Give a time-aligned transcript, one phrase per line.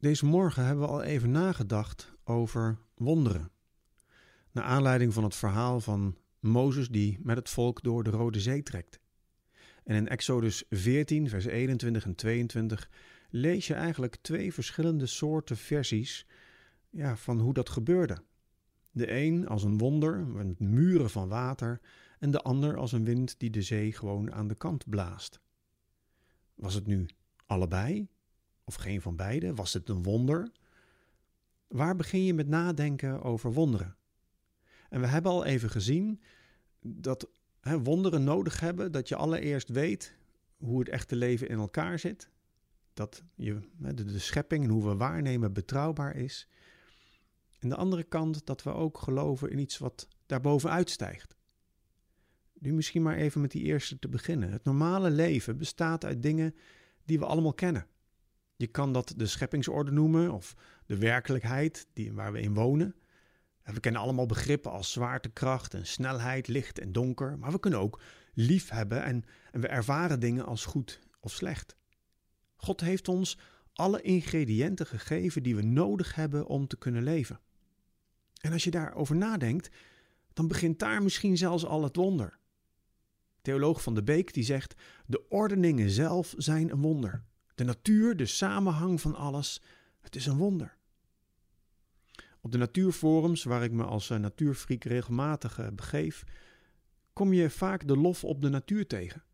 [0.00, 3.50] Deze morgen hebben we al even nagedacht over wonderen.
[4.52, 8.62] Naar aanleiding van het verhaal van Mozes die met het volk door de Rode Zee
[8.62, 9.00] trekt.
[9.84, 12.90] En in Exodus 14, vers 21 en 22
[13.30, 16.26] lees je eigenlijk twee verschillende soorten versies
[16.90, 18.22] ja, van hoe dat gebeurde.
[18.90, 21.80] De een als een wonder, met muren van water,
[22.18, 25.40] en de ander als een wind die de zee gewoon aan de kant blaast.
[26.54, 27.06] Was het nu
[27.46, 28.08] allebei?
[28.68, 29.54] Of geen van beide?
[29.54, 30.50] Was het een wonder?
[31.68, 33.96] Waar begin je met nadenken over wonderen?
[34.88, 36.20] En we hebben al even gezien
[36.80, 37.28] dat
[37.60, 40.16] hè, wonderen nodig hebben dat je allereerst weet
[40.56, 42.30] hoe het echte leven in elkaar zit.
[42.92, 46.48] Dat je, de, de schepping en hoe we waarnemen betrouwbaar is.
[47.58, 51.36] En de andere kant dat we ook geloven in iets wat daarboven uitstijgt.
[52.58, 54.52] Nu misschien maar even met die eerste te beginnen.
[54.52, 56.54] Het normale leven bestaat uit dingen
[57.04, 57.86] die we allemaal kennen.
[58.58, 60.54] Je kan dat de scheppingsorde noemen of
[60.86, 62.94] de werkelijkheid die, waar we in wonen.
[63.62, 68.00] We kennen allemaal begrippen als zwaartekracht en snelheid, licht en donker, maar we kunnen ook
[68.34, 71.76] lief hebben en, en we ervaren dingen als goed of slecht.
[72.56, 73.38] God heeft ons
[73.72, 77.40] alle ingrediënten gegeven die we nodig hebben om te kunnen leven.
[78.40, 79.68] En als je daarover nadenkt,
[80.32, 82.38] dan begint daar misschien zelfs al het wonder.
[83.42, 84.74] Theoloog van de Beek die zegt:
[85.06, 87.24] de ordeningen zelf zijn een wonder.
[87.58, 89.62] De natuur, de samenhang van alles,
[90.00, 90.76] het is een wonder.
[92.40, 96.24] Op de natuurforums, waar ik me als eh, natuurfreak regelmatig eh, begeef,
[97.12, 99.24] kom je vaak de lof op de natuur tegen.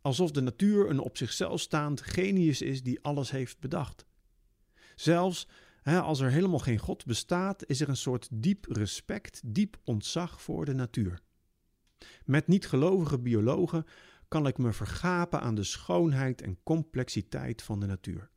[0.00, 4.06] Alsof de natuur een op zichzelf staand genius is die alles heeft bedacht.
[4.94, 5.48] Zelfs
[5.82, 10.42] hè, als er helemaal geen God bestaat, is er een soort diep respect, diep ontzag
[10.42, 11.20] voor de natuur.
[12.24, 13.86] Met niet-gelovige biologen
[14.28, 18.30] kan ik me vergapen aan de schoonheid en complexiteit van de natuur.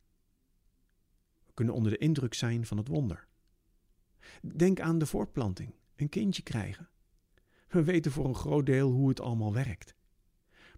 [1.46, 3.26] We kunnen onder de indruk zijn van het wonder.
[4.42, 6.88] Denk aan de voortplanting, een kindje krijgen.
[7.68, 9.94] We weten voor een groot deel hoe het allemaal werkt.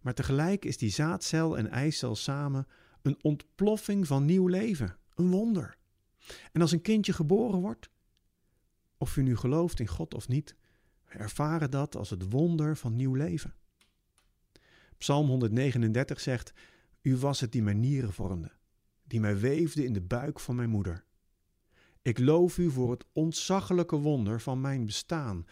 [0.00, 2.66] Maar tegelijk is die zaadcel en eicel samen
[3.02, 5.76] een ontploffing van nieuw leven, een wonder.
[6.52, 7.90] En als een kindje geboren wordt,
[8.98, 10.56] of u nu gelooft in God of niet,
[11.04, 13.54] we ervaren dat als het wonder van nieuw leven.
[15.00, 16.52] Psalm 139 zegt:
[17.02, 18.52] U was het die mijn nieren vormde,
[19.02, 21.04] die mij weefde in de buik van mijn moeder.
[22.02, 25.46] Ik loof u voor het ontzaglijke wonder van mijn bestaan.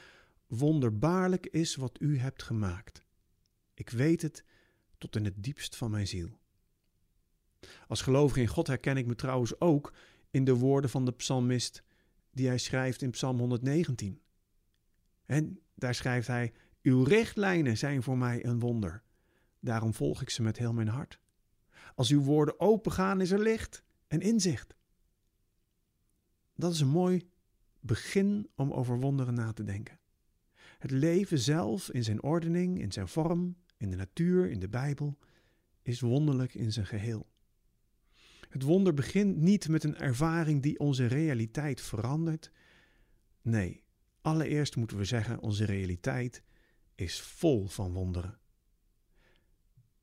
[0.46, 3.04] Wonderbaarlijk is wat u hebt gemaakt.
[3.74, 4.44] Ik weet het
[4.98, 6.38] tot in het diepst van mijn ziel.
[7.86, 9.92] Als gelovige in God herken ik me trouwens ook
[10.30, 11.82] in de woorden van de psalmist
[12.30, 14.20] die hij schrijft in Psalm 119.
[15.24, 19.06] En daar schrijft hij: Uw richtlijnen zijn voor mij een wonder.
[19.60, 21.18] Daarom volg ik ze met heel mijn hart.
[21.94, 24.76] Als uw woorden opengaan, is er licht en inzicht.
[26.54, 27.28] Dat is een mooi
[27.80, 29.98] begin om over wonderen na te denken.
[30.78, 35.18] Het leven zelf in zijn ordening, in zijn vorm, in de natuur, in de Bijbel,
[35.82, 37.26] is wonderlijk in zijn geheel.
[38.48, 42.50] Het wonder begint niet met een ervaring die onze realiteit verandert.
[43.42, 43.84] Nee,
[44.20, 46.42] allereerst moeten we zeggen: onze realiteit
[46.94, 48.38] is vol van wonderen.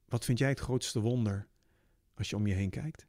[0.06, 1.48] Wat vind jij het grootste wonder
[2.14, 3.08] als je om je heen kijkt?